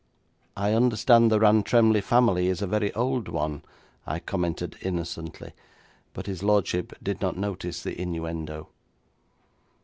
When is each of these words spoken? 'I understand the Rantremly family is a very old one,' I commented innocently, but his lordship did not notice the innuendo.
'I 0.57 0.73
understand 0.73 1.31
the 1.31 1.39
Rantremly 1.39 2.01
family 2.01 2.47
is 2.47 2.63
a 2.63 2.65
very 2.65 2.91
old 2.95 3.27
one,' 3.27 3.61
I 4.07 4.17
commented 4.17 4.75
innocently, 4.81 5.53
but 6.15 6.25
his 6.25 6.41
lordship 6.41 6.93
did 7.03 7.21
not 7.21 7.37
notice 7.37 7.83
the 7.83 8.01
innuendo. 8.01 8.69